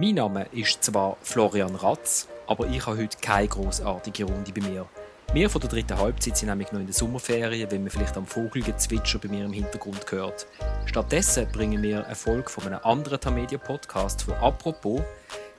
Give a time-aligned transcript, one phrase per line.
[0.00, 4.86] Mein Name ist zwar Florian Ratz, aber ich habe heute keine großartige Runde bei mir.
[5.34, 8.26] Wir von der dritten Halbzeit sind nämlich noch in der Sommerferien, wenn man vielleicht am
[8.26, 10.46] Vogelgezwitscher bei mir im Hintergrund hört.
[10.86, 15.02] Stattdessen bringen wir eine Folge von einem anderen Tamedia-Podcast von «Apropos».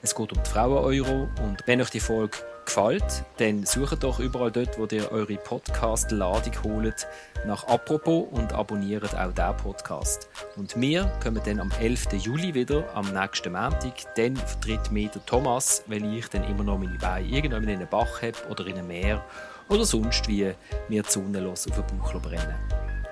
[0.02, 2.39] Es geht um die Frauen-Euro und wenn euch die Folge
[2.74, 7.06] gefällt, dann sucht doch überall dort, wo ihr eure Podcast-Ladung holt,
[7.46, 10.30] nach «Apropos» und abonniert auch diesen Podcast.
[10.56, 12.14] Und wir kommen dann am 11.
[12.14, 14.15] Juli wieder, am nächsten Montag.
[14.15, 17.89] Dann vertritt mich der Thomas, weil ich dann immer noch meine Beine irgendwo in einen
[17.89, 19.26] Bach habe oder in einem Meer
[19.68, 20.54] oder sonst wie
[20.88, 22.56] mir die Sonne los auf den Bauch brennen.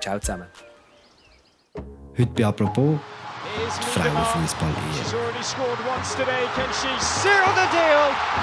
[0.00, 0.46] Ciao zusammen.
[2.16, 2.98] Heute bei «Apropos»
[3.78, 4.70] die Frauenfußball?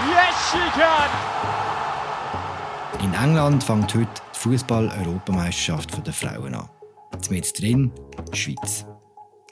[0.10, 1.10] Yes, can.
[3.04, 6.70] In England fängt heute die Fußball-Europameisterschaft der Frauen an.
[7.30, 7.92] Mit drin
[8.32, 8.86] die Schweiz.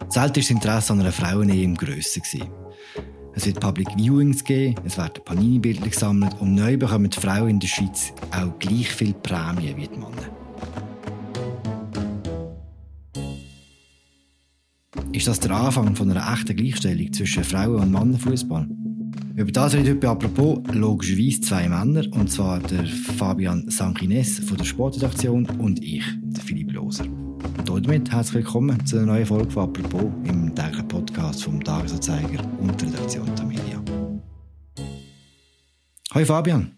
[0.09, 2.21] Selten war das Interesse an einer Frauen-EM grösser.
[3.33, 7.59] Es wird Public Viewings geben, es werden Panini-Bilder gesammelt und neu bekommen die Frauen in
[7.59, 10.44] der Schweiz auch gleich viel Prämien wie die Männer.
[15.15, 18.67] Ist das der Anfang von einer echten Gleichstellung zwischen Frauen- und Männerfußball?
[19.37, 24.65] Über das reden heute apropos logischerweise zwei Männer, und zwar der Fabian Sanchines von der
[24.65, 27.05] Sportredaktion und ich, der Philipp Loser.
[27.05, 32.43] Und damit herzlich willkommen zu einer neuen Folge von «Apropos» im täglichen Podcast vom Tagesanzeiger
[32.59, 33.81] und der Redaktion Tamedia.
[36.13, 36.73] Hoi Fabian.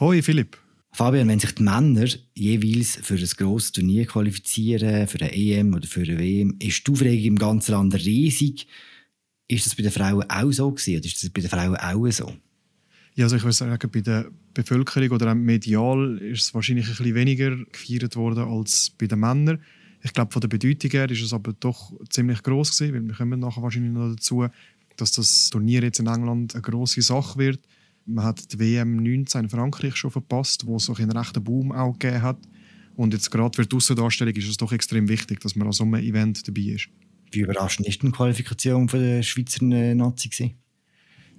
[0.00, 0.61] Hoi Philipp.
[0.94, 5.86] Fabian, wenn sich die Männer jeweils für ein grosses Turnier qualifizieren, für eine EM oder
[5.86, 8.66] für eine WM, ist die Aufregung im ganzen Land riesig.
[9.48, 12.10] Ist das bei den Frauen auch so gewesen, oder ist das bei den Frauen auch
[12.10, 12.34] so?
[13.14, 16.96] Ja, also ich würde sagen, bei der Bevölkerung oder auch medial ist es wahrscheinlich ein
[16.96, 19.62] bisschen weniger gefeiert worden als bei den Männern.
[20.02, 23.14] Ich glaube, von der Bedeutung her ist es aber doch ziemlich groß gewesen, weil wir
[23.14, 24.46] kommen nachher wahrscheinlich noch dazu,
[24.96, 27.60] dass das Turnier jetzt in England eine große Sache wird.
[28.06, 31.72] Man hat die WM 19 in Frankreich schon verpasst, wo es so einen rechten Boom
[31.72, 32.38] auch gegeben hat.
[32.96, 35.84] Und jetzt gerade für die Aussendarstellung ist es doch extrem wichtig, dass man an so
[35.84, 36.88] einem Event dabei ist.
[37.30, 40.54] Wie überraschend ist die Qualifikation von der Schweizer Nazi gewesen?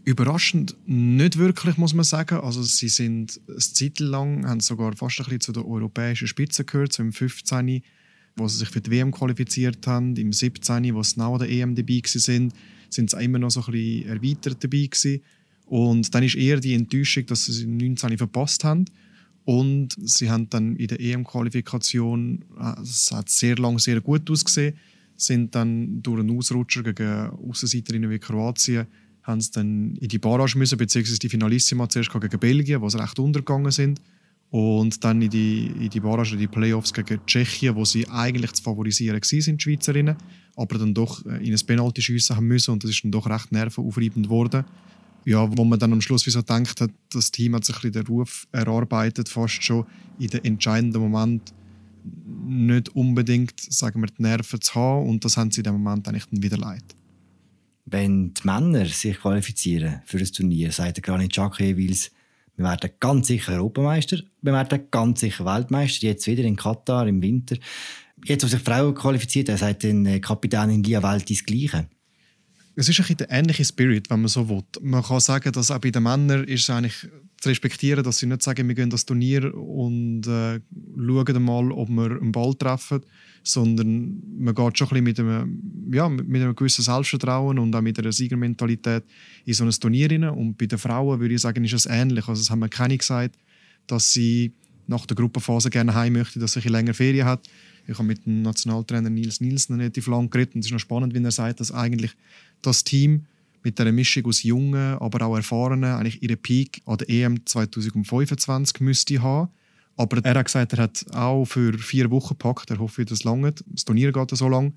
[0.06, 2.40] Überraschend nicht wirklich, muss man sagen.
[2.40, 6.66] Also sie sind eine Zeit lang, haben sogar fast ein bisschen zu der europäischen Spitze
[6.66, 7.82] gehört, so im 15.,
[8.36, 11.76] wo sie sich für die WM qualifiziert haben, im 17., wo sie nach der EM
[11.76, 12.54] dabei sind,
[12.90, 15.22] sind sie immer noch so ein bisschen erweitert dabei gewesen.
[15.74, 18.16] Und dann ist eher die Enttäuschung, dass sie es im 19.
[18.20, 18.86] verpasst haben.
[19.44, 24.76] Und sie haben dann in der EM-Qualifikation, äh, es hat sehr lange sehr gut ausgesehen,
[25.18, 28.86] sind dann durch einen Ausrutscher gegen Außenseiterinnen wie Kroatien
[29.24, 33.00] haben sie dann in die Barrage müssen, beziehungsweise die Finalissima zuerst gegen Belgien, wo sie
[33.00, 34.00] recht untergegangen sind.
[34.52, 38.52] Und dann in die, in die Barrage, in die Playoffs gegen Tschechien, wo sie eigentlich
[38.52, 40.18] zu favorisieren waren, die Schweizerinnen,
[40.56, 43.28] aber dann doch äh, in ein Penalty schiessen haben müssen und das ist dann doch
[43.28, 44.66] recht nervenaufreibend geworden.
[45.26, 47.92] Ja, wo man dann am Schluss wie so denkt hat, das Team hat sich ein
[47.92, 49.86] den Ruf erarbeitet, fast schon
[50.20, 51.54] in den entscheidenden Moment
[52.46, 56.08] nicht unbedingt, sagen wir, die Nerven zu haben und das haben sie in dem Moment
[56.08, 56.84] eigentlich dann wieder leid
[57.86, 62.12] wenn die Männer sich qualifizieren für ein Turnier, sagt der Granit Xhaka jeweils,
[62.56, 67.22] wir werden ganz sicher Europameister, wir werden ganz sicher Weltmeister, jetzt wieder in Katar im
[67.22, 67.58] Winter.
[68.26, 71.88] Jetzt, wo sich Frauen qualifiziert haben, sagt dann Kapitänin Lia Welti das Gleiche.
[72.76, 74.64] Es ist ein bisschen der ähnliche Spirit, wenn man so will.
[74.82, 77.08] Man kann sagen, dass auch bei den Männern ist es eigentlich
[77.40, 80.60] zu respektieren, dass sie nicht sagen, wir gehen das Turnier und äh,
[80.98, 83.02] schauen mal, ob wir einen Ball treffen,
[83.44, 87.82] sondern man geht schon ein bisschen mit einem, ja, mit einem gewissen Selbstvertrauen und auch
[87.82, 89.04] mit einer Siegermentalität
[89.46, 90.24] in so ein Turnier rein.
[90.24, 92.28] Und bei den Frauen würde ich sagen, ist es ähnlich.
[92.28, 93.36] Also es haben wir keine gesagt,
[93.88, 94.54] dass sie
[94.88, 97.48] nach der Gruppenphase gerne heim möchte, dass sie ein länger Ferien hat.
[97.88, 101.14] Ich habe mit dem Nationaltrainer Nils Nielsen relativ lang geredet und es ist noch spannend,
[101.14, 102.12] wenn er sagt, dass eigentlich
[102.62, 103.26] das Team
[103.64, 108.82] mit einer Mischung aus Jungen, aber auch Erfahrenen eigentlich ihren Peak an der EM 2025
[108.82, 109.50] müsste haben.
[109.96, 112.72] Aber er hat gesagt, er hat auch für vier Wochen gepackt.
[112.72, 113.54] Er hofft, das lange.
[113.68, 114.74] Das Turnier geht so lang.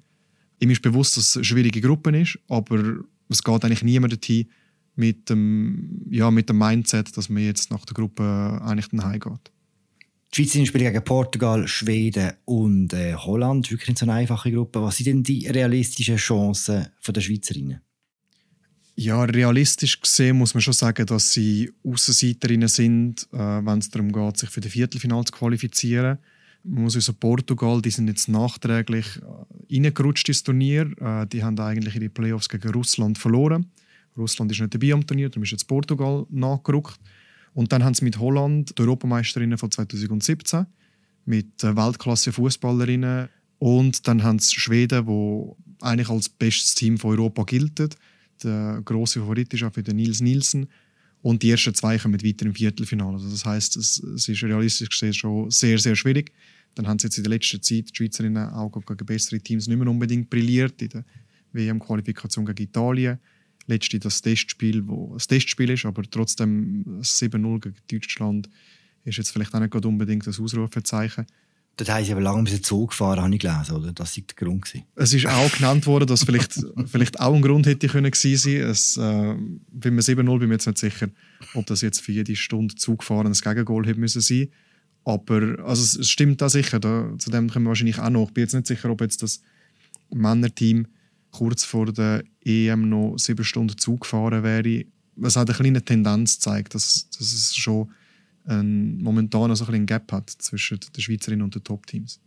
[0.60, 2.98] Ihm ist bewusst, dass es eine schwierige Gruppe ist, aber
[3.28, 4.46] es geht eigentlich niemand dorthin
[4.94, 9.52] mit dem, ja, mit dem Mindset, dass man jetzt nach der Gruppe eigentlich dann heimgeht.
[10.36, 13.70] Die Schweizer spielen gegen Portugal, Schweden und äh, Holland.
[13.70, 14.82] Wirklich nicht so eine einfache Gruppe.
[14.82, 17.80] Was sind denn die realistischen Chancen der Schweizerinnen?
[18.96, 24.12] Ja, realistisch gesehen muss man schon sagen, dass sie Außenseiterinnen sind, äh, wenn es darum
[24.12, 26.18] geht, sich für die Viertelfinale zu qualifizieren.
[26.64, 30.90] Man muss also Portugal, die sind jetzt nachträglich äh, reingerutscht ins Turnier.
[31.00, 33.70] Äh, die haben eigentlich ihre Playoffs gegen Russland verloren.
[34.18, 37.00] Russland ist nicht dabei am Turnier, darum ist jetzt Portugal nachgerückt.
[37.56, 40.66] Und dann haben sie mit Holland die Europameisterinnen von 2017
[41.24, 47.44] mit äh, Weltklasse-Fußballerinnen und dann haben sie Schweden, wo eigentlich als bestes Team von Europa
[47.44, 47.80] gilt
[48.42, 50.66] der große Favorit ist auch für den Nils Nielsen.
[51.22, 53.14] Und die ersten zwei kommen weiter im Viertelfinale.
[53.14, 56.32] Also das heißt, es, es ist realistisch gesehen schon sehr, sehr schwierig.
[56.74, 59.78] Dann haben sie jetzt in der letzten Zeit die Schweizerinnen auch gegen bessere Teams nicht
[59.78, 60.80] mehr unbedingt brilliert.
[60.82, 61.04] In der
[61.52, 63.18] WM-Qualifikation gegen Italien.
[63.66, 68.48] Letzte das Testspiel, wo das Testspiel ist, aber trotzdem 7-0 gegen Deutschland
[69.04, 71.26] ist jetzt vielleicht auch nicht unbedingt das Ausrufezeichen.
[71.76, 73.92] Dort haben sie aber lange bis Zug gefahren, habe ich gelesen, oder?
[73.92, 74.64] Das war der Grund.
[74.64, 74.84] Gewesen.
[74.94, 76.54] Es ist auch genannt worden, dass vielleicht,
[76.86, 78.70] vielleicht auch ein Grund hätte können gewesen sein.
[78.70, 79.34] Es, äh,
[79.72, 81.08] bei 7-0 bin ich mir jetzt nicht sicher,
[81.52, 84.48] ob das jetzt für jede Stunde Zug fahren ein Gegengol hätte müssen sein.
[85.04, 86.80] Aber also es stimmt da sicher.
[86.80, 88.28] Da, zu dem kommen wir wahrscheinlich auch noch.
[88.28, 89.42] Ich bin jetzt nicht sicher, ob jetzt das
[90.10, 90.86] Männerteam
[91.30, 94.84] kurz vor der EM noch sieben Stunden Zug gefahren wäre.
[95.16, 97.90] Was hat eine kleine Tendenz zeigt, dass, dass es schon
[98.44, 102.20] ein, momentan so ein, ein Gap hat zwischen den Schweizerinnen und den Top-Teams.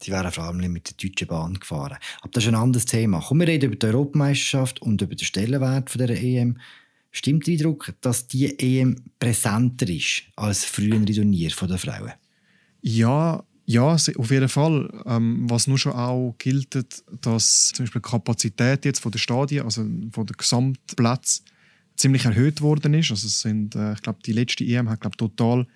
[0.00, 1.98] Sie wären vor allem mit der Deutschen Bahn gefahren.
[2.20, 3.20] Aber das ist ein anderes Thema.
[3.20, 6.58] Kommen wir reden über die Europameisterschaft und über den Stellenwert von der EM.
[7.10, 12.12] Stimmt der Eindruck, dass die EM präsenter ist als frühere Turnier der Frauen?
[12.80, 14.88] Ja, ja, auf jeden Fall.
[15.04, 16.74] Ähm, was nur schon auch gilt,
[17.20, 21.42] dass zum Beispiel die Kapazität jetzt von der Stadien, also von der Gesamtplatz,
[21.94, 23.10] ziemlich erhöht worden ist.
[23.10, 25.66] Also es sind, äh, ich glaube, die letzte EM hat glaub, total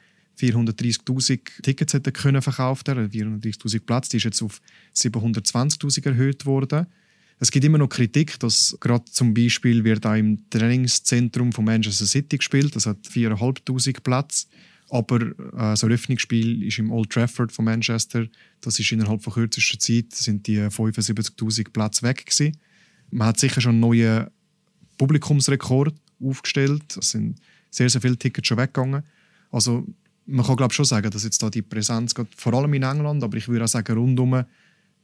[0.41, 4.62] 430.000 Tickets können verkauft, 430.000 Platz, die ist jetzt auf
[4.97, 6.87] 720.000 erhöht worden.
[7.41, 12.06] Es gibt immer noch Kritik, dass gerade zum Beispiel wird auch im Trainingszentrum von Manchester
[12.06, 14.49] City gespielt, das hat 4.500 Platz.
[14.93, 15.23] Aber
[15.56, 18.27] äh, so ein Öffnungsspiel ist im Old Trafford von Manchester,
[18.61, 22.59] das ist innerhalb von kürzester Zeit sind die 75.000 Plätze weg gewesen.
[23.11, 24.27] Man hat sicher schon einen neuen
[24.99, 26.94] Publikumsrekord aufgestellt.
[26.99, 27.41] Es sind
[27.71, 29.03] sehr, sehr viele Tickets schon weggegangen.
[29.50, 29.87] Also
[30.27, 33.25] man kann glaube schon sagen, dass jetzt da die Präsenz geht, vor allem in England,
[33.25, 34.44] aber ich würde auch sagen rundum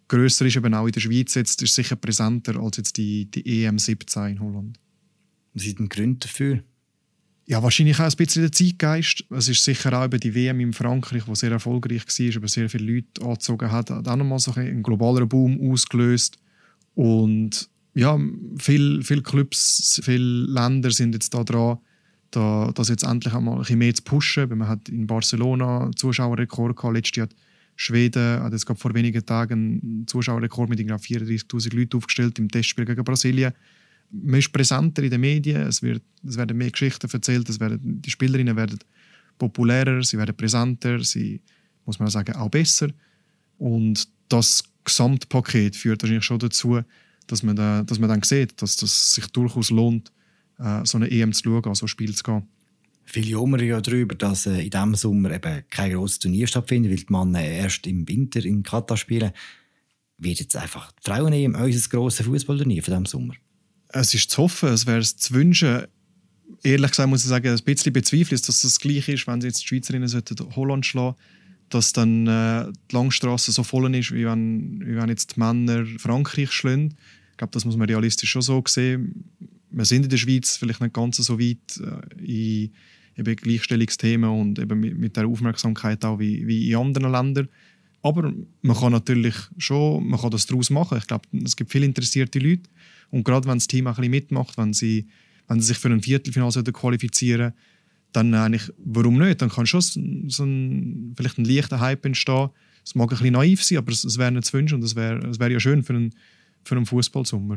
[0.07, 3.65] grösser ist eben auch in der Schweiz jetzt ist sicher präsenter als jetzt die, die
[3.65, 4.79] EM 17 in Holland.
[5.55, 6.63] Was sind die Gründe dafür?
[7.51, 9.25] Ja, wahrscheinlich auch ein bisschen der Zeitgeist.
[9.31, 12.69] Es ist sicher auch über die WM in Frankreich, die sehr erfolgreich war, aber sehr
[12.69, 16.37] viele Leute angezogen hat, hat auch nochmal so einen globalen Boom ausgelöst.
[16.95, 18.19] Und ja,
[18.59, 21.79] viele viel Clubs, viele Länder sind jetzt da dran,
[22.33, 24.51] da, das jetzt endlich einmal ein bisschen mehr zu pushen.
[24.51, 26.97] Man hat in Barcelona einen Zuschauerrekord gehabt.
[26.97, 27.37] Letztes Jahr hat
[27.77, 32.85] Schweden hat jetzt gerade vor wenigen Tagen einen Zuschauerrekord mit 34.000 Leuten aufgestellt im Testspiel
[32.85, 33.55] gegen Brasilien.
[34.11, 38.01] Man ist präsenter in den Medien, es, wird, es werden mehr Geschichten erzählt, es werden,
[38.01, 38.79] die Spielerinnen werden
[39.37, 41.41] populärer, sie werden präsenter, sie,
[41.85, 42.89] muss man sagen, auch besser.
[43.59, 46.81] Und das Gesamtpaket führt wahrscheinlich schon dazu,
[47.27, 50.11] dass man, da, dass man dann sieht, dass das sich durchaus lohnt,
[50.59, 52.49] äh, so eine EM zu schauen, so also ein Spiel zu gehen.
[53.05, 56.99] Viele jammern ja darüber, dass äh, in diesem Sommer eben kein grosses Turnier stattfindet, weil
[56.99, 59.33] die Männer erst im Winter in Katar spielen.
[60.19, 63.35] Wird jetzt einfach die Frauen-EM unser grosses Fußballturnier von diesem Sommer?
[63.89, 65.85] Es ist zu hoffen, es wäre zu wünschen.
[66.63, 69.49] Ehrlich gesagt muss ich sagen, ein bisschen bezweifle ich, dass das gleich ist, wenn sie
[69.49, 70.09] jetzt die Schweizerinnen
[70.57, 71.17] Holland schlagen
[71.69, 75.85] dass dann äh, die Langstrasse so voll ist, wie wenn, wie wenn jetzt die Männer
[75.99, 76.95] Frankreich schlagen.
[77.33, 79.25] Ich glaube, das muss man realistisch schon so sehen.
[79.71, 82.71] Wir sind in der Schweiz vielleicht nicht ganz so weit äh, in
[83.17, 87.49] eben Gleichstellungsthemen und eben mit, mit der Aufmerksamkeit auch wie, wie in anderen Ländern.
[88.01, 88.33] Aber
[88.63, 90.99] man kann natürlich schon, man kann das daraus machen.
[90.99, 92.63] Ich glaube, es gibt viele interessierte Leute
[93.11, 95.07] und gerade wenn das Team ein bisschen mitmacht, wenn sie,
[95.47, 97.53] wenn sie sich für ein Viertelfinale qualifizieren
[98.13, 99.43] dann eigentlich, warum nicht?
[99.43, 102.51] Dann kann schon so ein, vielleicht ein leichter Hype entstehen.
[102.85, 104.97] Es mag ein bisschen naiv sein, aber es, es wäre nicht zu wünschen und es
[104.97, 106.15] wäre, es ja schön für einen,
[106.65, 107.57] für einen Fußballsommer.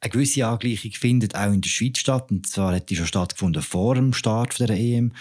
[0.00, 2.30] Eine gewisse Angleichung findet auch in der Schweiz statt.
[2.30, 5.12] Und zwar hat die schon stattgefunden vor dem Start der EM.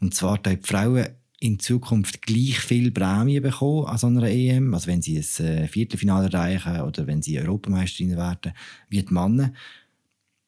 [0.00, 1.08] Und zwar haben die Frauen
[1.42, 5.66] in Zukunft gleich viel Prämie bekommen an so einer EM, also wenn sie ein äh,
[5.66, 8.52] Viertelfinale erreichen oder wenn sie Europameisterin werden,
[8.88, 9.52] wie die Männer.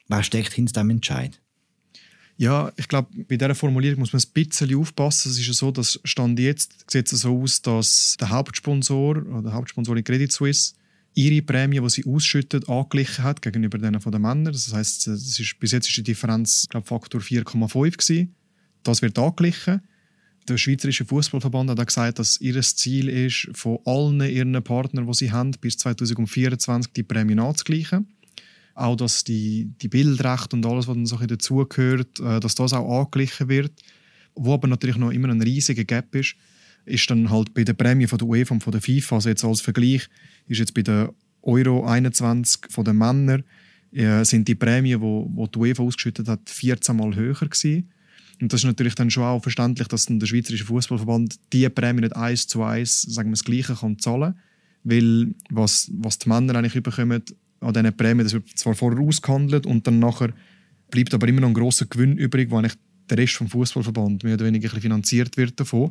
[0.07, 1.41] Wer steckt hinter diesem Entscheid?
[2.37, 5.31] Ja, ich glaube, bei dieser Formulierung muss man ein bisschen aufpassen.
[5.31, 9.41] Es ist ja so, dass Stand jetzt sieht es so aus, dass der Hauptsponsor oder
[9.41, 10.75] der Hauptsponsor in Credit Suisse
[11.13, 14.53] ihre Prämie, die sie ausschüttet, angeglichen hat gegenüber denen von den Männern.
[14.53, 15.09] Das heißt,
[15.59, 18.35] bis jetzt ist die Differenz glaube Faktor 4,5 gewesen.
[18.83, 19.81] Das wird angeglichen.
[20.47, 25.31] Der Schweizerische Fußballverband hat gesagt, dass ihr Ziel ist, von allen ihren Partnern, die sie
[25.31, 28.07] haben, bis 2024 die Prämie anzugleichen
[28.75, 32.99] auch dass die, die Bildrechte und alles, was dann so dazugehört, äh, dass das auch
[32.99, 33.71] angeglichen wird.
[34.35, 36.35] Wo aber natürlich noch immer ein riesiger Gap ist,
[36.83, 39.45] ist dann halt bei der Prämie von der UEFA und von der FIFA, also jetzt
[39.45, 40.07] als Vergleich,
[40.47, 43.43] ist jetzt bei der Euro 21 von den Männern
[43.91, 47.89] äh, sind die Prämien, wo die UEFA ausgeschüttet hat, 14 Mal höher gewesen.
[48.41, 52.15] Und das ist natürlich dann schon auch verständlich, dass der Schweizerische Fußballverband diese Prämie nicht
[52.15, 54.35] eins zu eins sagen wir, das Gleiche kann zahlen
[54.85, 57.23] weil was, was die Männer eigentlich bekommen,
[57.59, 58.25] an diesen Prämien.
[58.25, 60.31] Das wird zwar vorher ausgehandelt und dann nachher
[60.91, 62.75] bleibt aber immer noch ein grosser Gewinn übrig, wo eigentlich
[63.09, 65.89] der Rest vom Fußballverband mehr oder weniger finanziert wird davon.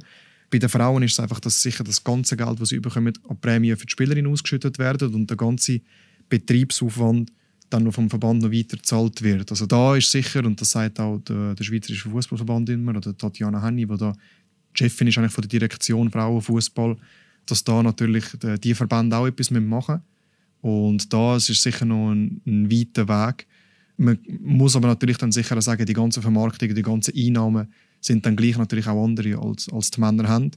[0.51, 3.41] Bei den Frauen ist es einfach, dass sicher das ganze Geld, das sie bekommen, an
[3.41, 5.81] Prämien für die Spielerin ausgeschüttet werden und der ganze
[6.29, 7.33] Betriebsaufwand
[7.71, 9.51] dann noch vom Verband noch weiter gezahlt wird.
[9.51, 13.63] Also da ist sicher, und das sagt auch der, der Schweizerische Fußballverband immer, oder Tatjana
[13.63, 14.13] Henny, die da
[14.75, 16.97] Chefin ist eigentlich von der Direktion Frauenfußball,
[17.47, 18.25] dass da natürlich
[18.63, 20.03] die Verbände auch etwas machen müssen.
[20.61, 23.47] Und da ist sicher noch ein, ein weiter Weg.
[23.97, 27.69] Man muss aber natürlich dann sicher sagen, die ganze Vermarktung, die ganzen Einnahmen
[28.01, 30.51] sind dann gleich natürlich auch andere, als, als die Männer haben.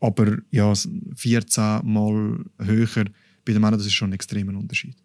[0.00, 0.72] Aber ja,
[1.14, 3.04] 14 Mal höher
[3.44, 4.96] bei den Männern, das ist schon ein extremer Unterschied.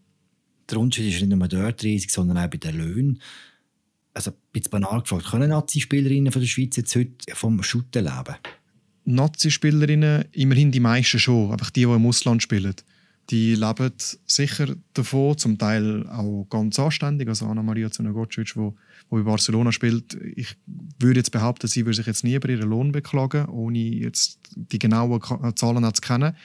[0.70, 3.22] Der Unterschied ist nicht nur dort riesig, sondern auch bei den Löhnen.
[4.14, 8.36] Also, bisschen banal gefragt, können Nazi-Spielerinnen von der Schweiz jetzt heute vom Shooten leben?
[9.06, 12.76] Nazi-Spielerinnen, immerhin die meisten schon, einfach die, die im Ausland spielen.
[13.30, 13.94] Die leben
[14.26, 17.28] sicher davon, zum Teil auch ganz anständig.
[17.28, 18.72] Also Anna-Maria Zunagocic, die, die
[19.10, 20.56] bei Barcelona spielt, ich
[20.98, 24.80] würde jetzt behaupten, sie würde sich jetzt nie über ihren Lohn beklagen, ohne jetzt die
[24.80, 25.22] genauen
[25.56, 26.36] Zahlen zu kennen.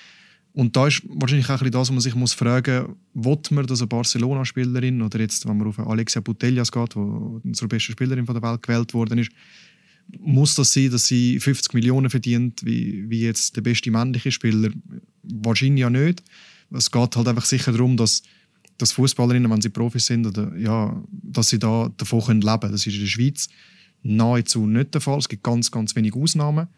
[0.55, 3.67] Und da ist wahrscheinlich auch ein das, was man sich muss fragen muss, will man,
[3.67, 8.25] dass eine Barcelona-Spielerin oder jetzt, wenn man auf Alexia Putellas geht, die zur besten Spielerin
[8.25, 9.33] der Welt gewählt worden ist,
[10.21, 14.71] muss das sein, dass sie 50 Millionen verdient, wie, wie jetzt der beste männliche Spieler?
[15.25, 16.23] Wahrscheinlich ja nicht.
[16.71, 18.23] Es geht halt einfach sicher darum, dass,
[18.79, 22.73] dass Fußballerinnen, wenn sie Profis sind, oder, ja, dass sie da davon leben können.
[22.73, 23.49] Das ist in der Schweiz
[24.05, 25.19] nahezu nicht der Fall.
[25.19, 26.69] Es gibt ganz, ganz wenige Ausnahmen,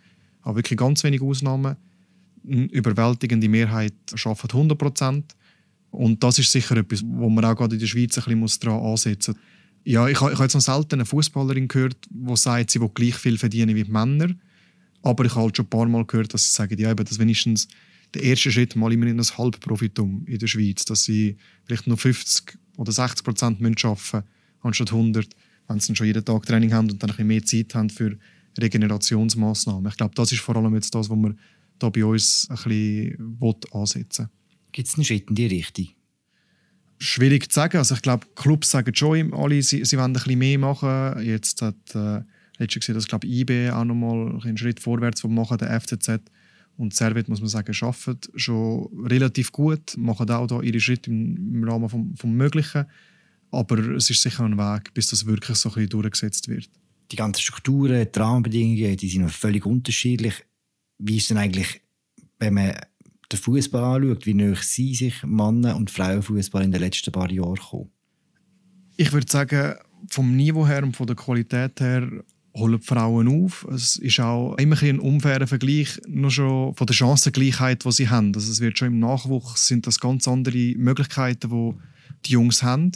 [0.40, 1.76] aber wirklich ganz wenige Ausnahmen
[2.48, 5.36] eine überwältigende Mehrheit arbeitet 100 Prozent.
[5.90, 8.84] Und das ist sicher etwas, wo man auch gerade in der Schweiz ein bisschen daran
[8.84, 9.42] ansetzen muss.
[9.84, 13.14] Ja, ich, ich habe jetzt noch selten eine Fußballerin gehört, die sagt, sie will gleich
[13.14, 14.34] viel verdienen wie die Männer.
[15.02, 17.68] Aber ich habe halt schon ein paar Mal gehört, dass sie sagen, ja, dass wenigstens
[18.12, 21.96] der erste Schritt mal immer in ein Halbprofitum in der Schweiz, dass sie vielleicht nur
[21.96, 24.22] 50 oder 60 Prozent arbeiten müssen,
[24.60, 25.28] anstatt 100,
[25.68, 27.90] wenn sie dann schon jeden Tag Training haben und dann ein bisschen mehr Zeit haben
[27.90, 28.18] für
[28.58, 29.86] Regenerationsmaßnahmen.
[29.90, 31.38] Ich glaube, das ist vor allem jetzt das, was man
[31.78, 34.28] da bei uns ein bisschen ansetzen
[34.72, 35.88] Gibt es einen Schritt in die Richtung?
[36.98, 37.78] Schwierig zu sagen.
[37.78, 41.22] Also ich glaube, Clubs sagen schon alle, sie, sie wollen ein bisschen mehr machen.
[41.24, 42.20] Jetzt hat äh,
[42.58, 46.20] letztes gesehen, dass glaube IB auch nochmal einen Schritt vorwärts machen, der FCZ
[46.76, 51.54] und Servet, muss man sagen, arbeiten schon relativ gut, machen auch da ihre Schritte im,
[51.54, 52.84] im Rahmen vom, vom Möglichen.
[53.50, 56.68] Aber es ist sicher ein Weg, bis das wirklich so ein bisschen durchgesetzt wird.
[57.12, 60.44] Die ganzen Strukturen, die Rahmenbedingungen, die sind völlig unterschiedlich
[60.98, 61.80] wie ist denn eigentlich,
[62.38, 62.74] wenn man
[63.32, 67.56] den Fußball anschaut, wie näher sie sich Männer- und Frauenfußball in den letzten paar Jahren
[67.56, 67.90] kommen?
[68.96, 69.74] Ich würde sagen,
[70.08, 72.08] vom Niveau her und von der Qualität her
[72.54, 73.66] holen die Frauen auf.
[73.70, 78.34] Es ist auch immer ein unfairer Vergleich, nur schon von der Chancengleichheit, die sie haben.
[78.34, 81.74] Also es wird schon im Nachwuchs sind das ganz andere Möglichkeiten, die
[82.24, 82.92] die Jungs haben.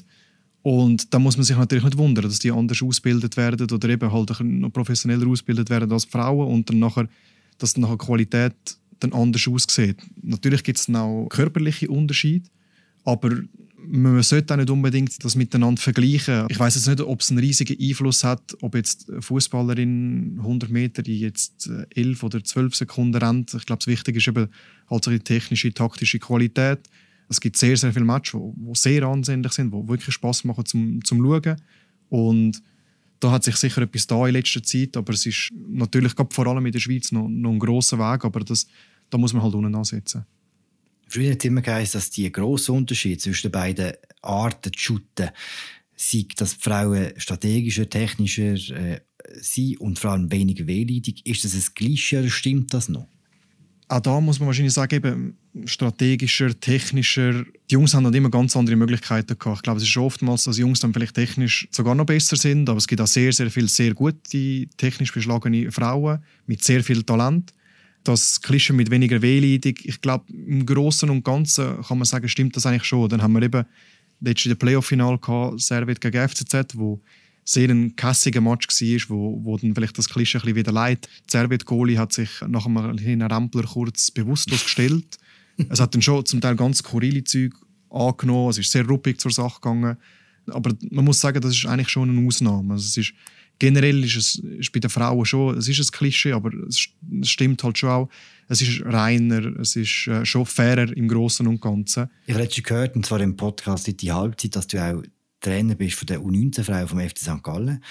[0.62, 4.12] Und da muss man sich natürlich nicht wundern, dass die anders ausgebildet werden oder eben
[4.12, 7.08] halt noch professioneller ausgebildet werden als Frauen und dann nachher
[7.62, 8.54] dass die Qualität
[9.00, 9.98] dann anders aussieht.
[10.22, 12.48] Natürlich gibt es auch körperliche Unterschiede,
[13.04, 13.30] aber
[13.86, 16.46] man sollte auch nicht unbedingt das miteinander vergleichen.
[16.48, 20.70] Ich weiß jetzt nicht, ob es einen riesigen Einfluss hat, ob jetzt eine Fußballerin 100
[20.70, 23.54] Meter in jetzt 11 oder 12 Sekunden rennt.
[23.54, 24.48] Ich glaube, das Wichtige ist eben
[24.88, 26.80] halt die technische, taktische Qualität.
[27.28, 31.04] Es gibt sehr, sehr viele Matches, die sehr ansehnlich sind, die wirklich Spaß machen zum,
[31.04, 31.56] zum Schauen.
[32.08, 32.62] Und
[33.20, 36.66] da hat sich sicher etwas da in letzter Zeit, aber es ist natürlich vor allem
[36.66, 38.66] in der Schweiz noch, noch ein grosser Weg, aber das,
[39.10, 40.24] da muss man halt unten ansetzen.
[41.06, 45.30] Früher hat immer geheißen, dass die grossen Unterschied zwischen den beiden Arten zu shooten,
[45.96, 49.00] sei, dass die Frauen strategischer, technischer äh,
[49.40, 51.26] sind und allem weniger wehleidig.
[51.26, 53.08] Ist das ein Klischee oder stimmt das noch?
[53.90, 57.44] Auch da muss man wahrscheinlich sagen, eben strategischer, technischer.
[57.68, 59.58] Die Jungs haben dann immer ganz andere Möglichkeiten gehabt.
[59.58, 62.78] Ich glaube, es ist oftmals, dass Jungs dann vielleicht technisch sogar noch besser sind, aber
[62.78, 67.52] es gibt auch sehr, sehr viele sehr gute, technisch beschlagene Frauen mit sehr viel Talent.
[68.04, 72.56] Das Klischee mit weniger Wehleidung, ich glaube, im Großen und Ganzen kann man sagen, stimmt
[72.56, 73.08] das eigentlich schon.
[73.08, 73.66] Dann haben wir eben
[74.20, 77.02] letztes Playoff-Final gehabt, Servet gegen FCZ, wo
[77.52, 81.08] sehr ein kässiger Match war, wo, wo dann vielleicht das Klischee ein bisschen wieder leid.
[81.28, 85.18] Servet Goli hat sich nach einem Rempler kurz bewusstlos gestellt.
[85.68, 87.52] es hat dann schon zum Teil ganz skurrile Zeug
[87.90, 88.50] angenommen.
[88.50, 89.96] Es ist sehr ruppig zur Sache gegangen.
[90.46, 92.74] Aber man muss sagen, das ist eigentlich schon eine Ausnahme.
[92.74, 93.14] Also es ist,
[93.58, 96.88] generell ist es ist bei den Frauen schon, es ist ein Klischee, aber es,
[97.20, 98.08] es stimmt halt schon auch.
[98.48, 102.08] Es ist reiner, es ist äh, schon fairer im Großen und Ganzen.
[102.26, 105.02] Ich habe letztens gehört, und zwar im Podcast in die Halbzeit, dass du auch
[105.40, 107.42] Trainer bist von der U19-Frau vom FC St.
[107.42, 107.82] Gallen,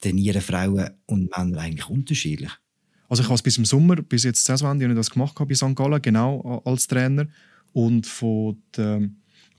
[0.00, 2.50] trainieren Frauen und Männer eigentlich unterschiedlich?
[3.08, 5.76] Also ich habe es bis im Sommer, bis jetzt Saisonende, das gemacht habe bei St.
[5.76, 7.26] Gallen, genau als Trainer.
[7.72, 9.08] Und von der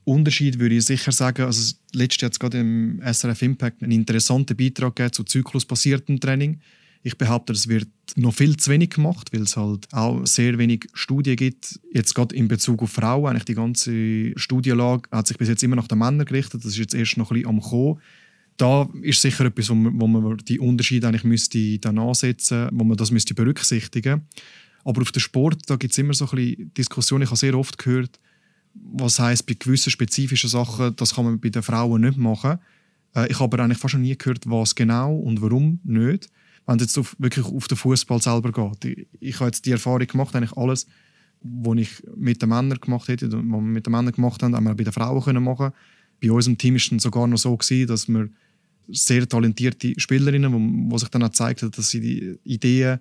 [0.06, 4.96] Unterschied würde ich sicher sagen, also letztes Jahr gerade im SRF Impact einen interessanten Beitrag
[4.96, 6.60] gegeben zu zyklusbasiertem Training.
[7.06, 10.88] Ich behaupte, es wird noch viel zu wenig gemacht, weil es halt auch sehr wenig
[10.94, 11.80] Studien gibt.
[11.92, 15.76] Jetzt gerade in Bezug auf Frauen, eigentlich die ganze Studienlage hat sich bis jetzt immer
[15.76, 16.64] nach den Männern gerichtet.
[16.64, 18.00] Das ist jetzt erst noch ein bisschen am Kommen.
[18.56, 22.86] Da ist sicher etwas, wo man, wo man die Unterschiede eigentlich müsste dann ansetzen, wo
[22.86, 24.22] man das müsste berücksichtigen.
[24.86, 27.24] Aber auf den Sport, gibt es immer so ein bisschen Diskussionen.
[27.24, 28.20] Ich habe sehr oft gehört,
[28.76, 32.60] was heißt bei gewissen spezifischen Sachen, das kann man bei den Frauen nicht machen.
[33.16, 36.30] Äh, ich habe aber eigentlich fast schon nie gehört, was genau und warum nicht
[36.66, 38.86] wenn es jetzt auf, wirklich auf den Fußball selber geht.
[38.86, 40.88] Ich, ich habe jetzt die Erfahrung gemacht, eigentlich alles,
[41.42, 44.64] was ich mit den Männern gemacht hätte, was wir mit den Männern gemacht haben, haben
[44.64, 45.72] wir bei den Frauen können machen.
[46.22, 48.30] Bei unserem Team ist es sogar noch so gewesen, dass wir
[48.88, 53.00] sehr talentierte Spielerinnen, wo, wo sich dann auch gezeigt hat, dass sie die Ideen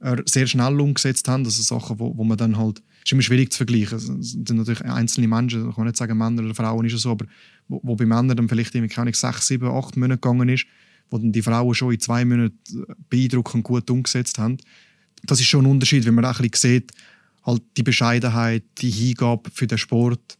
[0.00, 1.44] äh, sehr schnell umgesetzt haben.
[1.44, 3.96] Das sind Sachen, wo, wo man dann halt ist immer schwierig zu vergleichen.
[3.96, 7.12] Es sind natürlich einzelne Menschen, ich kann nicht sagen Männer oder Frauen ist es so,
[7.12, 7.26] aber
[7.68, 10.66] wo, wo bei Männern dann vielleicht irgendwie keine sechs, sieben, acht Monate gegangen ist,
[11.10, 14.58] wo die Frauen schon in zwei Monaten beeindruckend gut umgesetzt haben.
[15.24, 16.92] Das ist schon ein Unterschied, wenn man auch ein bisschen sieht,
[17.44, 20.38] halt die Bescheidenheit, die Hingabe für den Sport.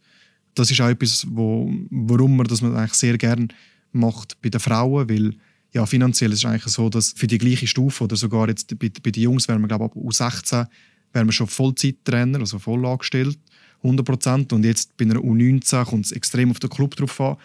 [0.55, 3.49] Das ist auch etwas, wo, warum man das eigentlich sehr gerne
[3.93, 5.35] macht bei den Frauen, weil
[5.73, 8.91] ja, finanziell ist es eigentlich so, dass für die gleiche Stufe oder sogar jetzt bei,
[9.03, 10.67] bei den Jungs wären wir glaube ich ab U16
[11.13, 13.39] wären wir schon Vollzeittrainer, also voll angestellt,
[13.83, 17.37] 100 Und jetzt bei einer U19 kommt es extrem auf den Club drauf an.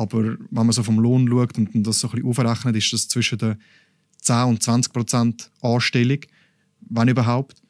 [0.00, 3.06] Aber wenn man so vom Lohn schaut und das so ein bisschen aufrechnet, ist das
[3.06, 3.56] zwischen den
[4.22, 6.20] 10 und 20 Prozent Anstellung,
[6.88, 7.62] wenn überhaupt.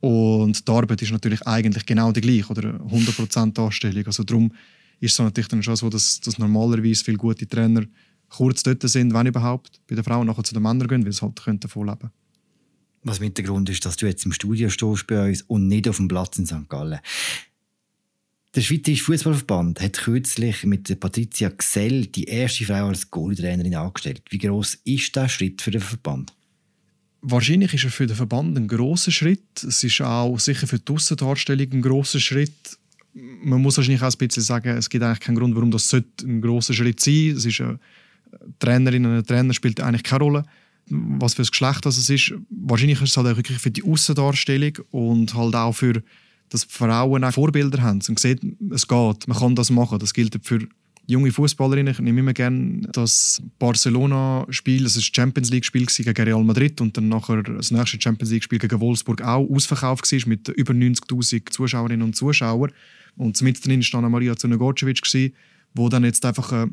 [0.00, 4.04] Und die Arbeit ist natürlich eigentlich genau die gleiche oder 100 Prozent Anstellung.
[4.04, 4.52] Also darum
[5.00, 7.86] ist es natürlich dann schon so, dass, dass normalerweise viele gute Trainer
[8.28, 11.22] kurz dort sind, wenn überhaupt, bei den Frauen nachher zu den Männern gehen, weil sie
[11.22, 12.12] halt davon leben können.
[13.02, 15.88] Was mit der Grund ist, dass du jetzt im Studio stehst bei uns und nicht
[15.88, 16.68] auf dem Platz in St.
[16.68, 17.00] Gallen.
[18.54, 24.22] Der Schweizerische Fußballverband hat kürzlich mit Patricia Gsell die erste Frau als Goalie-Trainerin angestellt.
[24.30, 26.32] Wie groß ist der Schritt für den Verband?
[27.20, 29.62] Wahrscheinlich ist er für den Verband ein großer Schritt.
[29.62, 32.78] Es ist auch sicher für die Aussendarstellung ein großer Schritt.
[33.12, 36.40] Man muss wahrscheinlich auch ein bisschen sagen, es gibt eigentlich keinen Grund, warum das ein
[36.40, 37.38] großer Schritt sein sollte.
[37.38, 37.78] Es ist eine
[38.60, 40.44] Trainerin und ein Trainer spielt eigentlich keine Rolle,
[40.86, 42.32] was für ein Geschlecht das ist.
[42.48, 46.02] Wahrscheinlich ist es halt auch wirklich für die Aussendarstellung und halt auch für
[46.48, 49.98] dass Frauen auch Vorbilder haben und sehen, es geht, man kann das machen.
[49.98, 50.60] Das gilt für
[51.08, 51.92] junge Fußballerinnen.
[51.92, 56.96] Ich nehme immer gerne das Barcelona-Spiel, das war das Champions League-Spiel gegen Real Madrid und
[56.96, 62.02] dann nachher das nächste Champions League-Spiel gegen Wolfsburg auch ausverkauft war mit über 90.000 Zuschauerinnen
[62.02, 62.72] und Zuschauern.
[63.16, 65.32] Und mit drin war dann Maria Zunogorcevic, die
[65.74, 66.66] dann jetzt einfach äh,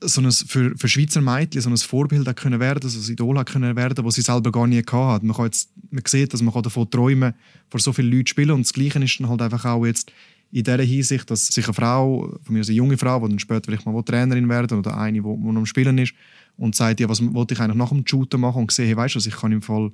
[0.00, 3.76] so ein, für, für Schweizer Mädchen so ein Vorbild können werden, so ein Idol können
[3.76, 5.22] werden, das sie selber gar nie hat.
[5.22, 8.30] Man, kann jetzt, man sieht, dass man davon träumen kann, vor so vielen Leuten zu
[8.30, 8.50] spielen.
[8.50, 10.12] Und das Gleiche ist dann halt einfach auch jetzt
[10.52, 13.64] in dieser Hinsicht, dass sich eine Frau, von mir eine junge Frau, die dann später
[13.64, 16.14] vielleicht mal Trainerin werden oder eine, die, noch am Spielen ist,
[16.56, 19.16] und sagt, ja, was wollte ich eigentlich nach dem Shooter machen und sehe, hey, weißt
[19.16, 19.90] du, ich kann im Fall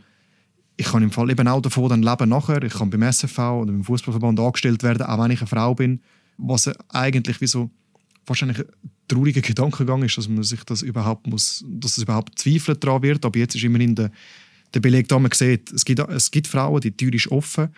[0.77, 2.63] ich kann im Fall eben auch davon dann leben nachher.
[2.63, 6.01] Ich kann beim SFV oder beim Fußballverband angestellt werden, auch wenn ich eine Frau bin.
[6.39, 7.71] Was eigentlich wie so
[8.27, 8.67] wahrscheinlich ein
[9.13, 13.25] trauriger Gedankengang ist, dass man sich das überhaupt muss, dass es überhaupt Zweifel daran wird.
[13.25, 14.11] Aber jetzt ist immerhin der,
[14.75, 17.69] der Beleg da, man sieht, es gibt, es gibt Frauen, die Tür ist offen.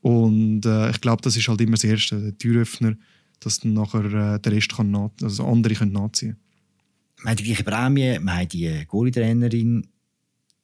[0.00, 2.96] Und äh, ich glaube, das ist halt immer das Erste, der Türöffner,
[3.40, 6.36] dass dann nachher äh, der Rest kann nach, also andere können nachziehen
[7.22, 9.86] Wir haben die gleiche Prämie, wir haben die Goalie-Trainerin.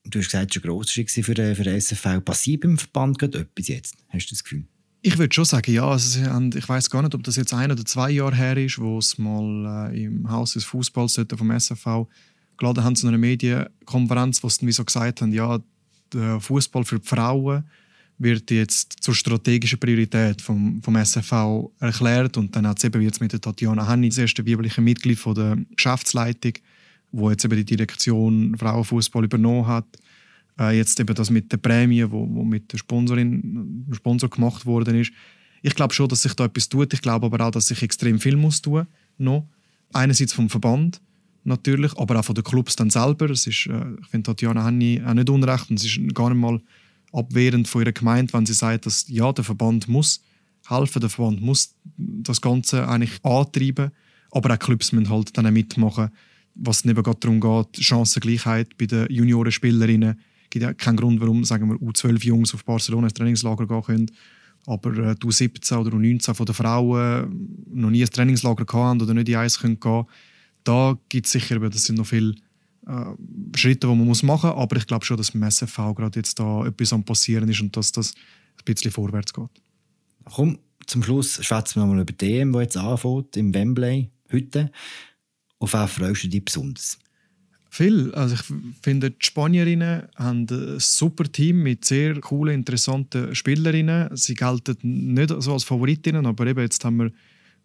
[0.04, 2.24] Du hast gesagt, es war ein grosser für den, für den SFV.
[2.24, 3.96] Passiert beim Verband gerade etwas jetzt?
[4.08, 4.64] Hast du das Gefühl?
[5.08, 5.88] Ich würde schon sagen, ja.
[5.88, 6.20] Also
[6.54, 9.16] ich weiß gar nicht, ob das jetzt ein oder zwei Jahre her ist, wo es
[9.16, 12.06] mal äh, im Haus des Fußballs vom SFV
[12.58, 15.60] geladen haben zu einer Medienkonferenz, wo sie dann so gesagt haben, ja,
[16.12, 17.64] der Fußball für die Frauen
[18.18, 23.22] wird jetzt zur strategischen Priorität vom, vom SFV erklärt und dann hat es eben jetzt
[23.22, 26.52] mit der Tatjana Henni, das erste weibliche Mitglied von der Geschäftsleitung,
[27.12, 29.86] wo jetzt eben die Direktion Frauenfußball übernommen hat,
[30.58, 34.96] äh, jetzt eben das mit der Prämie, wo, wo mit der Sponsorin, Sponsor gemacht worden
[34.96, 35.12] ist.
[35.62, 36.92] Ich glaube schon, dass sich da etwas tut.
[36.92, 38.86] Ich glaube aber auch, dass sich extrem viel muss tun
[39.18, 39.46] noch.
[39.92, 41.00] Einerseits vom Verband
[41.44, 43.30] natürlich, aber auch von den Clubs dann selber.
[43.30, 46.40] Es ist, äh, ich finde Tatjana Henni auch nicht unrecht und es ist gar nicht
[46.40, 46.60] mal
[47.12, 50.22] abwehrend von ihrer Gemeinde, wenn sie sagt, dass ja, der Verband muss
[50.68, 53.90] helfen, der Verband muss das Ganze eigentlich antreiben,
[54.30, 56.10] aber auch Clubs müssen halt dann mitmachen,
[56.54, 61.68] was eben gerade darum geht, Chancengleichheit bei den Juniorenspielerinnen, gibt ja keinen Grund, warum sagen
[61.68, 64.10] wir, U12-Jungs auf Barcelona ins Trainingslager gehen können.
[64.66, 69.28] Aber äh, U17 oder U19 von den Frauen noch nie ein Trainingslager haben oder nicht
[69.28, 70.04] in eins können gehen
[70.64, 72.34] da gibt es sicher, das sind noch viele
[72.86, 74.58] äh, Schritte, die man muss machen muss.
[74.58, 77.74] Aber ich glaube schon, dass im SFV gerade jetzt da etwas am passieren ist und
[77.74, 78.14] dass das
[78.58, 79.48] ein bisschen vorwärts geht.
[80.24, 84.70] Komm, zum Schluss schwätzen wir nochmal über die EM, die jetzt anfängt, im Wembley, heute.
[85.58, 86.98] Auf wen freust du dich besonders?
[87.70, 88.12] Viel.
[88.14, 88.42] Also ich
[88.82, 94.16] finde, die Spanierinnen haben ein super Team mit sehr coolen, interessanten Spielerinnen.
[94.16, 97.10] Sie gelten nicht so als Favoritinnen, aber eben jetzt haben wir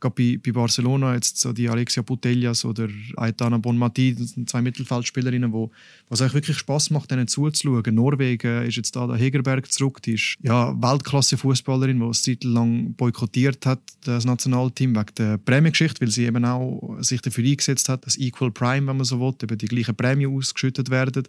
[0.04, 5.72] gerade bei, bei Barcelona jetzt so die Alexia Putellas oder Aitana Bonmati, zwei Mittelfeldspielerinnen, wo
[6.10, 7.96] was eigentlich wirklich Spaß macht, denen zuzuschauen.
[7.96, 12.94] Norwegen ist jetzt da der Hegerberg zurück, die ist ja Weltklasse-Fußballerin, die eine Zeit lang
[12.96, 18.06] boykottiert hat, das Nationalteam wegen der Prämiengeschichte, weil sie eben auch sich dafür eingesetzt hat,
[18.06, 21.24] dass Equal Prime, wenn man so will, eben die gleichen Prämien ausgeschüttet werden.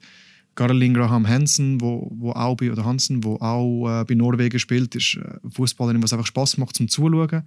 [0.56, 4.94] Caroline Graham Hansen, wo, wo auch bei, oder Hansen, wo auch äh, bei Norwegen spielt,
[4.94, 7.42] ist eine Fußballerin, die es einfach Spaß macht zum Zuschauen.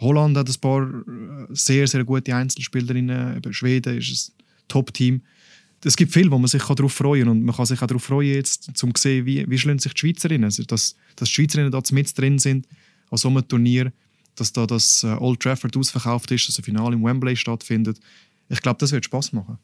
[0.00, 3.40] Holland hat ein paar äh, sehr, sehr gute Einzelspielerinnen.
[3.52, 5.22] Schweden ist ein Top-Team.
[5.84, 7.36] Es gibt viel, wo man sich darauf freuen kann.
[7.36, 9.98] Und man kann sich auch darauf freuen, jetzt, um zu sehen, wie, wie sich die
[9.98, 10.44] Schweizerinnen.
[10.44, 12.66] Also, dass, dass die Schweizerinnen da mit drin sind
[13.10, 13.92] an so einem Turnier,
[14.34, 18.00] dass da das äh, Old Trafford ausverkauft ist, dass ein Finale im Wembley stattfindet.
[18.48, 19.58] Ich glaube, das wird Spaß machen.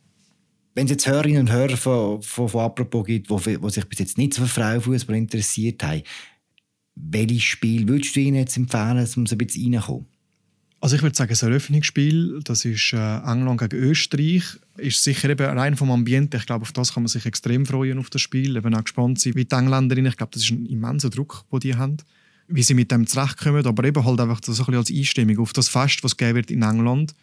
[0.74, 4.18] Wenn es jetzt Hörerinnen und Hörer von, von, von Apropos gibt, die sich bis jetzt
[4.18, 6.02] nicht für Frauenfußball interessiert haben,
[6.94, 10.06] welches Spiel würdest du ihnen jetzt empfehlen, um so ein bisschen reinzukommen?
[10.82, 14.44] Also ich würde sagen, das Eröffnungsspiel, das ist äh, England gegen Österreich,
[14.78, 16.38] ist sicher eben rein vom Ambiente.
[16.38, 18.56] Ich glaube, auf das kann man sich extrem freuen auf das Spiel.
[18.56, 20.10] Eben auch gespannt sein, wie die Engländerinnen.
[20.10, 21.98] Ich glaube, das ist ein immenser Druck, den die haben,
[22.48, 23.66] wie sie mit dem zurechtkommen.
[23.66, 26.50] Aber eben halt einfach so ein bisschen als Einstimmung auf das Fest, was gegeben wird
[26.50, 27.14] in England.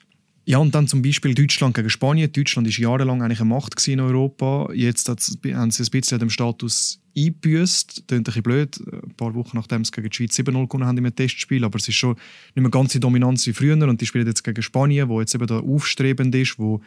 [0.49, 2.31] Ja, und dann zum Beispiel Deutschland gegen Spanien.
[2.31, 4.71] Deutschland war jahrelang eigentlich eine Macht in Europa.
[4.73, 7.97] Jetzt haben sie ein bisschen den Status eingebüßt.
[7.97, 10.85] Das klingt ein bisschen blöd, ein paar Wochen nachdem sie gegen die Schweiz 7-0 gewonnen
[10.85, 11.65] haben im Testspiel.
[11.65, 12.15] Aber es ist schon
[12.55, 13.73] nicht mehr ganz die Dominanz wie früher.
[13.73, 16.79] Und die spielen jetzt gegen Spanien, wo jetzt eben da aufstrebend ist, wo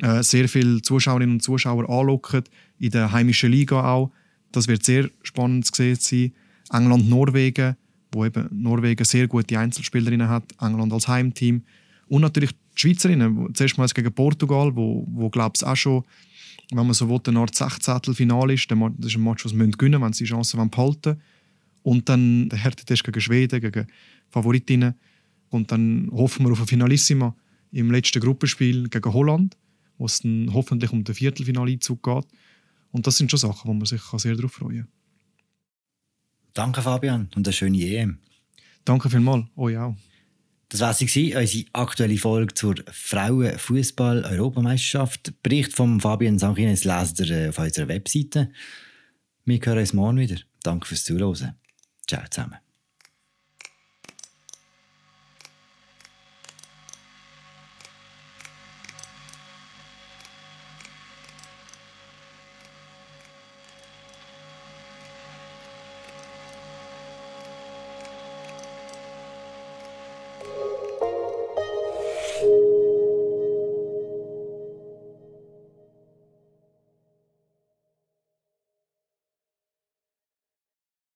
[0.00, 2.44] äh, sehr viele Zuschauerinnen und Zuschauer anlocken,
[2.78, 4.12] in der heimischen Liga auch.
[4.50, 6.32] Das wird sehr spannend zu sehen sein.
[6.72, 7.76] England, Norwegen,
[8.12, 10.44] wo eben Norwegen sehr gute Einzelspielerinnen hat.
[10.58, 11.64] England als Heimteam.
[12.08, 16.04] Und natürlich die Schweizerinnen, zuerst mal gegen Portugal, wo, wo glaube ich auch schon,
[16.70, 18.14] wenn man so will, eine Art 16.
[18.14, 18.70] Finale ist.
[18.70, 21.20] Das ist ein Match, das sie gewinnen wenn sie die Chance behalten
[21.82, 23.86] Und dann der Härtetest gegen Schweden, gegen
[24.30, 24.94] Favoritinnen.
[25.50, 27.34] Und dann hoffen wir auf ein Finalissima
[27.72, 29.56] im letzten Gruppenspiel gegen Holland,
[29.98, 32.26] wo es dann hoffentlich um den Viertelfinaleinzug geht.
[32.90, 34.88] Und das sind schon Sachen, wo man sich sehr darauf freuen kann.
[36.54, 38.18] Danke, Fabian, und eine schöne EM.
[38.84, 39.96] Danke vielmals, euch auch.
[40.74, 45.40] Das war sie, unsere aktuelle Folge zur Frauenfußball-Europameisterschaft.
[45.40, 48.50] Bericht von Fabian Sanchines lesen ihr auf unserer Webseite.
[49.44, 50.38] Wir hören uns morgen wieder.
[50.64, 51.54] Danke fürs Zuhören.
[52.08, 52.63] Ciao zusammen.